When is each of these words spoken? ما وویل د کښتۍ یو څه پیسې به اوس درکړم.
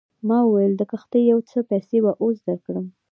ما 0.27 0.39
وویل 0.43 0.73
د 0.77 0.83
کښتۍ 0.91 1.21
یو 1.31 1.39
څه 1.49 1.57
پیسې 1.69 1.97
به 2.03 2.11
اوس 2.23 2.37
درکړم. 2.47 2.85